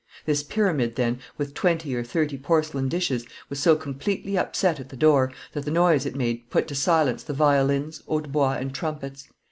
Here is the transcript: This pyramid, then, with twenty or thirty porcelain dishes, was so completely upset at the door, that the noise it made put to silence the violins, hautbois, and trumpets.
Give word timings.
This 0.25 0.41
pyramid, 0.41 0.95
then, 0.95 1.19
with 1.37 1.53
twenty 1.53 1.93
or 1.93 2.03
thirty 2.03 2.35
porcelain 2.35 2.89
dishes, 2.89 3.23
was 3.49 3.59
so 3.59 3.75
completely 3.75 4.35
upset 4.35 4.79
at 4.79 4.89
the 4.89 4.97
door, 4.97 5.31
that 5.53 5.63
the 5.63 5.69
noise 5.69 6.07
it 6.07 6.15
made 6.15 6.49
put 6.49 6.67
to 6.69 6.73
silence 6.73 7.21
the 7.21 7.33
violins, 7.33 8.01
hautbois, 8.07 8.57
and 8.59 8.73
trumpets. 8.73 9.27